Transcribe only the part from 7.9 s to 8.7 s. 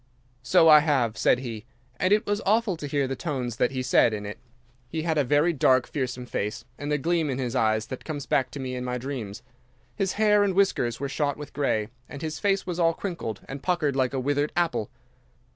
comes back to